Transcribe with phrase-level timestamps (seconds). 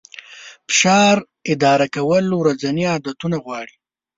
[0.67, 1.17] فشار
[1.53, 3.75] اداره کول ورځني عادتونه غواړي.